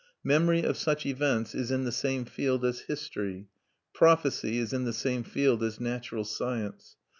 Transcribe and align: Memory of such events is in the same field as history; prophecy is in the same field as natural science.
Memory 0.23 0.63
of 0.63 0.77
such 0.77 1.05
events 1.05 1.53
is 1.53 1.69
in 1.69 1.83
the 1.83 1.91
same 1.91 2.25
field 2.25 2.65
as 2.65 2.79
history; 2.79 3.49
prophecy 3.93 4.57
is 4.57 4.73
in 4.73 4.83
the 4.83 4.93
same 4.93 5.21
field 5.23 5.61
as 5.63 5.79
natural 5.79 6.23
science. 6.25 6.95